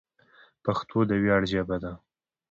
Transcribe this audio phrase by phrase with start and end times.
[0.63, 1.91] پښتو د ویاړ ژبه ده.